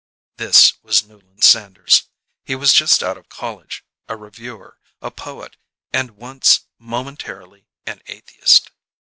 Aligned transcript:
This 0.37 0.81
was 0.81 1.05
Newland 1.05 1.43
Sanders. 1.43 2.09
He 2.43 2.55
was 2.55 2.73
just 2.73 3.03
out 3.03 3.19
of 3.19 3.29
college, 3.29 3.85
a 4.09 4.17
reviewer, 4.17 4.79
a 4.99 5.11
poet, 5.11 5.57
and 5.93 6.17
once, 6.17 6.61
momentarily, 6.79 7.67
an 7.85 8.01
atheist. 8.07 8.71